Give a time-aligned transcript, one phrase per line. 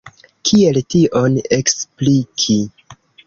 [0.49, 2.57] Kiel tion ekspliki?